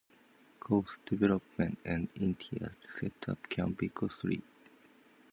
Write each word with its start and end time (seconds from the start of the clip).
Course 0.59 0.97
development 1.05 1.77
and 1.85 2.07
initial 2.15 2.69
setup 2.89 3.47
can 3.47 3.73
be 3.73 3.89
costly. 3.89 4.41